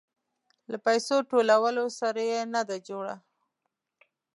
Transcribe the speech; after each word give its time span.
له 0.71 0.77
پيسو 0.85 1.15
ټولولو 1.29 1.83
سره 1.99 2.21
يې 2.31 2.39
نه 2.53 2.61
ده 2.69 2.77
جوړه. 2.87 3.15